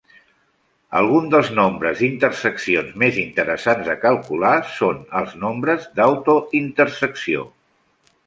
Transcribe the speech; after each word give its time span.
Alguns 0.99 1.27
dels 1.33 1.49
nombres 1.57 1.99
d'interseccions 2.03 2.95
més 3.03 3.19
interessants 3.25 3.91
de 3.91 3.95
calcular 4.07 4.55
són 4.77 5.03
els 5.21 5.37
"nombres 5.45 5.87
d'autointersecció". 5.99 7.45